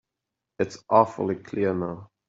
It's 0.57 0.83
awfully 0.89 1.35
clear 1.35 1.75
now. 1.75 2.09